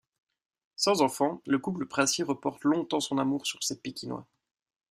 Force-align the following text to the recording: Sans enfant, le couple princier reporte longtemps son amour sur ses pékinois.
Sans 0.77 1.03
enfant, 1.03 1.43
le 1.45 1.59
couple 1.59 1.85
princier 1.85 2.23
reporte 2.23 2.63
longtemps 2.63 3.01
son 3.01 3.19
amour 3.19 3.45
sur 3.45 3.63
ses 3.63 3.79
pékinois. 3.81 4.27